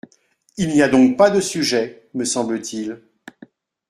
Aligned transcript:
Il 0.57 0.69
n’y 0.69 0.81
a 0.81 0.87
donc 0.89 1.15
pas 1.15 1.29
de 1.29 1.39
sujet, 1.39 2.07
me 2.15 2.25
semble-t-il. 2.25 3.03